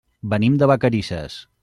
Venim 0.31 0.55
de 0.63 0.69
Vacarisses. 0.71 1.37